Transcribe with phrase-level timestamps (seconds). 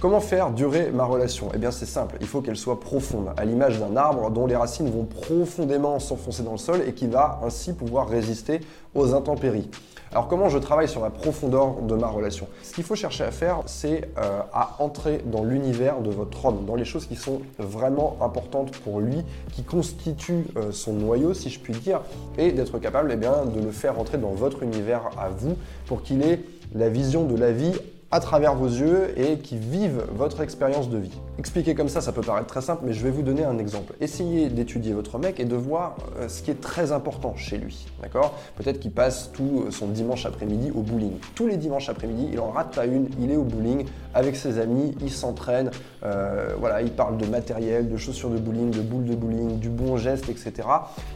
[0.00, 1.50] Comment faire durer ma relation?
[1.54, 4.56] Eh bien c'est simple, il faut qu'elle soit profonde, à l'image d'un arbre dont les
[4.56, 8.60] racines vont profondément s'enfoncer dans le sol et qui va ainsi pouvoir résister
[8.94, 9.68] aux intempéries.
[10.10, 12.48] Alors comment je travaille sur la profondeur de ma relation?
[12.62, 16.64] Ce qu'il faut chercher à faire, c'est euh, à entrer dans l'univers de votre homme,
[16.64, 19.22] dans les choses qui sont vraiment importantes pour lui,
[19.52, 22.00] qui constituent euh, son noyau, si je puis dire,
[22.38, 26.02] et d'être capable eh bien, de le faire entrer dans votre univers à vous pour
[26.02, 26.40] qu'il ait
[26.74, 27.74] la vision de la vie
[28.12, 31.16] à travers vos yeux et qui vivent votre expérience de vie.
[31.38, 33.94] Expliquer comme ça, ça peut paraître très simple, mais je vais vous donner un exemple.
[34.00, 37.86] Essayez d'étudier votre mec et de voir euh, ce qui est très important chez lui.
[38.02, 38.34] D'accord?
[38.56, 41.12] Peut-être qu'il passe tout son dimanche après-midi au bowling.
[41.34, 44.58] Tous les dimanches après-midi, il en rate pas une, il est au bowling avec ses
[44.58, 45.70] amis, il s'entraîne,
[46.04, 49.68] euh, voilà, il parle de matériel, de chaussures de bowling, de boules de bowling, du
[49.68, 50.52] bon geste, etc.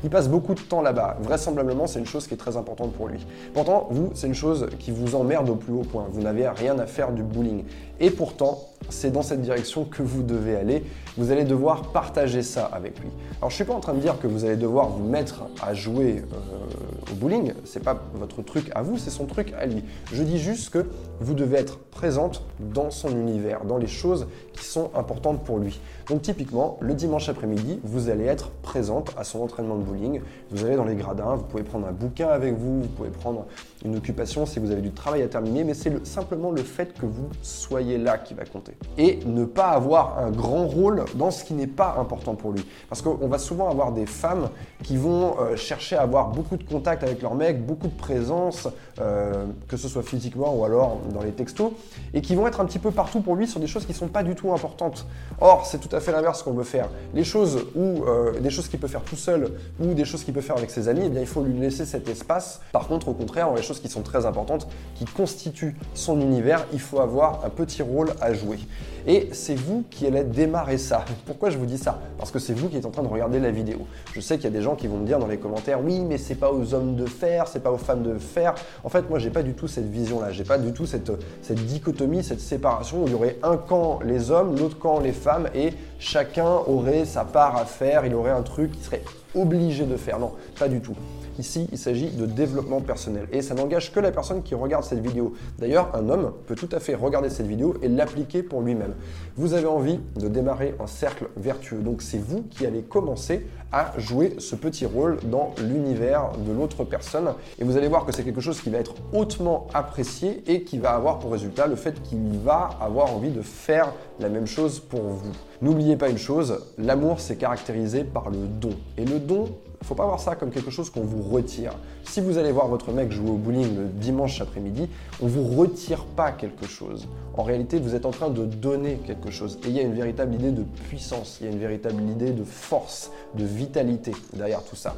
[0.05, 1.17] Il passe beaucoup de temps là-bas.
[1.21, 3.27] Vraisemblablement, c'est une chose qui est très importante pour lui.
[3.53, 6.07] Pourtant, vous, c'est une chose qui vous emmerde au plus haut point.
[6.13, 7.65] Vous n'avez rien à faire du bowling.
[8.01, 10.85] Et pourtant, c'est dans cette direction que vous devez aller.
[11.17, 13.09] Vous allez devoir partager ça avec lui.
[13.39, 15.75] Alors je suis pas en train de dire que vous allez devoir vous mettre à
[15.75, 19.85] jouer euh, au bowling, c'est pas votre truc à vous, c'est son truc à lui.
[20.13, 20.87] Je dis juste que
[21.21, 25.81] vous devez être présente dans son univers, dans les choses qui sont importantes pour lui.
[26.09, 30.21] Donc typiquement, le dimanche après-midi, vous allez être présente à son entraînement de bowling.
[30.51, 33.47] Vous allez dans les gradins, vous pouvez prendre un bouquin avec vous, vous pouvez prendre
[33.85, 37.07] une occupation si vous avez du travail à terminer, mais c'est simplement le fait que
[37.07, 38.74] vous soyez là qui va compter.
[38.97, 42.65] Et ne pas avoir un grand rôle dans ce qui n'est pas important pour lui.
[42.89, 44.51] Parce qu'on va souvent avoir des femmes
[44.85, 48.69] qui vont euh, chercher à avoir beaucoup de contact avec leur mec, beaucoup de présence,
[49.01, 51.73] euh, que ce soit physiquement ou alors dans les textos,
[52.13, 53.97] et qui vont être un petit peu partout pour lui sur des choses qui ne
[53.97, 55.07] sont pas du tout importantes.
[55.41, 56.89] Or, c'est tout à fait l'inverse qu'on veut faire.
[57.15, 60.41] Les choses euh, des choses qu'il peut faire tout seul ou des choses qu'il peut
[60.41, 62.61] faire avec ses amis, eh bien, il faut lui laisser cet espace.
[62.73, 66.67] Par contre, au contraire, dans les choses qui sont très importantes, qui constituent son univers,
[66.73, 68.59] il faut avoir un petit rôle à jouer.
[69.07, 71.05] Et c'est vous qui allez démarrer ça.
[71.27, 72.01] Pourquoi je vous dis ça?
[72.19, 73.81] Parce que c'est vous qui êtes en train de regarder la vidéo.
[74.13, 76.01] Je sais qu'il y a des gens qui vont me dire dans les commentaires oui,
[76.01, 78.55] mais c'est pas aux hommes de faire, c'est pas aux femmes de faire.
[78.83, 80.33] En fait, moi, j'ai pas du tout cette vision-là.
[80.33, 84.01] J'ai pas du tout cette, cette dichotomie, cette séparation où il y aurait un camp
[84.05, 88.07] les hommes, l'autre camp les femmes et chacun aurait sa part à faire.
[88.07, 89.03] Il aurait un truc qui serait
[89.35, 90.19] obligé de faire.
[90.19, 90.97] Non, pas du tout.
[91.39, 95.01] Ici, il s'agit de développement personnel et ça n'engage que la personne qui regarde cette
[95.01, 95.33] vidéo.
[95.59, 98.95] D'ailleurs, un homme peut tout à fait regarder cette vidéo et l'appliquer pour lui-même.
[99.37, 103.93] Vous avez envie de démarrer un cercle vertueux, donc c'est vous qui allez commencer à
[103.99, 108.23] jouer ce petit rôle dans l'univers de l'autre personne et vous allez voir que c'est
[108.23, 112.01] quelque chose qui va être hautement apprécié et qui va avoir pour résultat le fait
[112.05, 115.33] qu'il va avoir envie de faire la même chose pour vous.
[115.63, 118.77] N'oubliez pas une chose, l'amour c'est caractérisé par le don.
[118.97, 119.49] Et le don,
[119.85, 121.73] faut pas voir ça comme quelque chose qu'on vous retire.
[122.05, 124.89] Si vous allez voir votre mec jouer au bowling le dimanche après-midi,
[125.23, 127.07] on vous retire pas quelque chose.
[127.37, 129.59] En réalité, vous êtes en train de donner quelque chose.
[129.65, 132.31] Et il y a une véritable idée de puissance, il y a une véritable idée
[132.31, 134.95] de force, de vitalité derrière tout ça.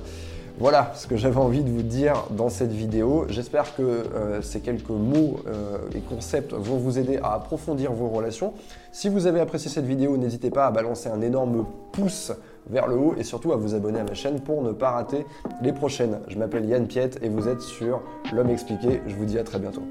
[0.59, 3.27] Voilà ce que j'avais envie de vous dire dans cette vidéo.
[3.29, 8.09] J'espère que euh, ces quelques mots euh, et concepts vont vous aider à approfondir vos
[8.09, 8.55] relations.
[8.91, 12.33] Si vous avez apprécié cette vidéo, n'hésitez pas à balancer un énorme pouce
[12.69, 15.27] vers le haut et surtout à vous abonner à ma chaîne pour ne pas rater
[15.63, 16.21] les prochaines.
[16.29, 19.01] Je m'appelle Yann Piette et vous êtes sur L'Homme Expliqué.
[19.07, 19.83] Je vous dis à très bientôt.